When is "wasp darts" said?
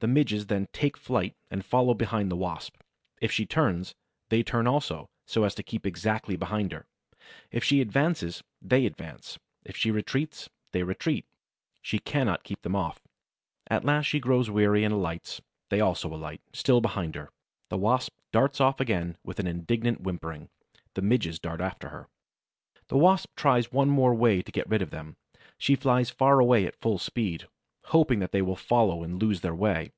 17.78-18.60